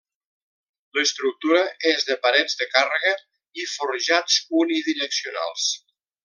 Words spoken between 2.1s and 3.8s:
partes de càrrega i